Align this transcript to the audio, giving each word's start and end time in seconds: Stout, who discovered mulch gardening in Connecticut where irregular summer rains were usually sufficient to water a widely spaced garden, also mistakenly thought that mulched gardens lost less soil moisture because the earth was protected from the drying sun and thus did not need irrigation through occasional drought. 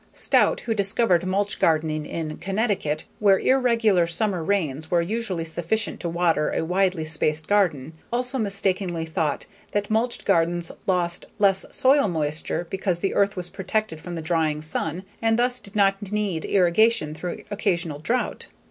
Stout, 0.13 0.61
who 0.61 0.73
discovered 0.73 1.27
mulch 1.27 1.59
gardening 1.59 2.07
in 2.07 2.37
Connecticut 2.37 3.05
where 3.19 3.37
irregular 3.37 4.07
summer 4.07 4.43
rains 4.43 4.89
were 4.89 5.03
usually 5.03 5.45
sufficient 5.45 5.99
to 5.99 6.09
water 6.09 6.49
a 6.49 6.65
widely 6.65 7.05
spaced 7.05 7.47
garden, 7.47 7.93
also 8.11 8.39
mistakenly 8.39 9.05
thought 9.05 9.45
that 9.73 9.91
mulched 9.91 10.25
gardens 10.25 10.71
lost 10.87 11.27
less 11.37 11.67
soil 11.69 12.07
moisture 12.07 12.65
because 12.71 12.99
the 12.99 13.13
earth 13.13 13.35
was 13.37 13.49
protected 13.49 14.01
from 14.01 14.15
the 14.15 14.23
drying 14.23 14.63
sun 14.63 15.03
and 15.21 15.37
thus 15.37 15.59
did 15.59 15.75
not 15.75 16.11
need 16.11 16.45
irrigation 16.45 17.13
through 17.13 17.43
occasional 17.51 17.99
drought. 17.99 18.47